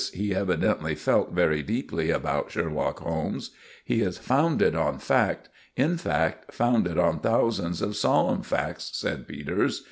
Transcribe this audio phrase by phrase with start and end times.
[0.15, 3.51] He evidently felt very deeply about Sherlock Holmes.
[3.85, 9.79] "He is founded on fact—in fact, founded on thousands of solemn facts," said Peters.